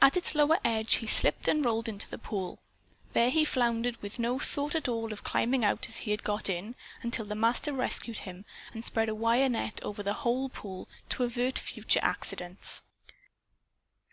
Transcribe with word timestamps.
At 0.00 0.16
its 0.16 0.36
lower 0.36 0.58
edge 0.64 0.94
he 0.98 1.06
slipped 1.08 1.48
and 1.48 1.64
rolled 1.64 1.88
into 1.88 2.08
the 2.08 2.16
pool. 2.16 2.60
There 3.12 3.28
he 3.28 3.44
floundered, 3.44 3.96
with 4.00 4.20
no 4.20 4.38
thought 4.38 4.76
at 4.76 4.86
all 4.86 5.12
of 5.12 5.24
climbing 5.24 5.64
out 5.64 5.88
as 5.88 5.96
he 5.96 6.12
had 6.12 6.22
got 6.22 6.48
in, 6.48 6.76
until 7.02 7.24
the 7.24 7.34
Master 7.34 7.72
rescued 7.72 8.18
him 8.18 8.44
and 8.72 8.84
spread 8.84 9.08
a 9.08 9.16
wire 9.16 9.48
net 9.48 9.82
over 9.82 10.04
the 10.04 10.14
whole 10.22 10.48
pool 10.48 10.88
to 11.08 11.24
avert 11.24 11.58
future 11.58 11.98
accidents. 12.04 12.82